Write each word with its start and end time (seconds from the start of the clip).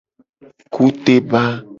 Kuteba. 0.73 1.41